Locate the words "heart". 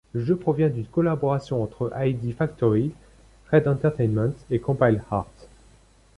5.11-5.47